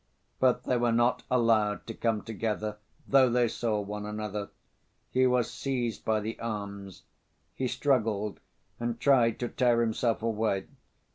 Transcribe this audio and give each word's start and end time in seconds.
But 0.39 0.63
they 0.63 0.77
were 0.77 0.91
not 0.91 1.21
allowed 1.29 1.85
to 1.85 1.93
come 1.93 2.23
together, 2.23 2.77
though 3.07 3.29
they 3.29 3.47
saw 3.47 3.79
one 3.79 4.03
another. 4.07 4.49
He 5.11 5.27
was 5.27 5.53
seized 5.53 6.03
by 6.03 6.21
the 6.21 6.39
arms. 6.39 7.03
He 7.53 7.67
struggled, 7.67 8.39
and 8.79 8.99
tried 8.99 9.39
to 9.41 9.47
tear 9.47 9.79
himself 9.81 10.23
away. 10.23 10.65